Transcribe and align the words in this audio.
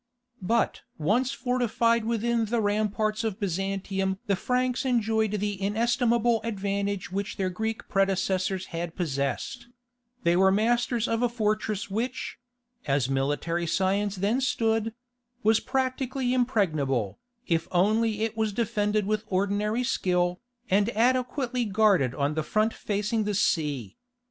But 0.41 0.81
once 0.97 1.31
fortified 1.31 2.05
within 2.05 2.45
the 2.45 2.59
ramparts 2.59 3.23
of 3.23 3.39
Byzantium 3.39 4.17
the 4.25 4.35
Franks 4.35 4.83
enjoyed 4.83 5.33
the 5.33 5.61
inestimable 5.61 6.41
advantage 6.43 7.11
which 7.11 7.37
their 7.37 7.51
Greek 7.51 7.87
predecessors 7.87 8.65
had 8.73 8.95
possessed: 8.95 9.67
they 10.23 10.35
were 10.35 10.51
masters 10.51 11.07
of 11.07 11.21
a 11.21 11.29
fortress 11.29 11.91
which—as 11.91 13.09
military 13.11 13.67
science 13.67 14.15
then 14.15 14.41
stood—was 14.41 15.59
practically 15.59 16.33
impregnable, 16.33 17.19
if 17.45 17.67
only 17.71 18.21
it 18.23 18.35
was 18.35 18.53
defended 18.53 19.05
with 19.05 19.23
ordinary 19.27 19.83
skill, 19.83 20.41
and 20.67 20.89
adequately 20.97 21.63
guarded 21.63 22.15
on 22.15 22.33
the 22.33 22.41
front 22.41 22.73
facing 22.73 23.25
the 23.25 23.35
sea. 23.35 23.97